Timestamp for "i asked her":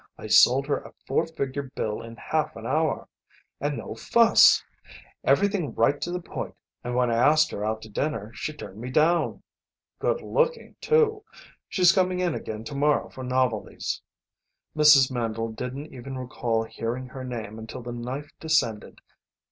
7.11-7.63